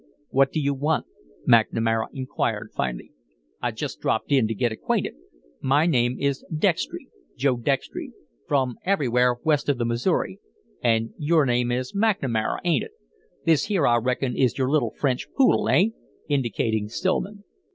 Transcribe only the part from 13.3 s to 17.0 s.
This here, I reckon, is your little French poodle eh?" indicating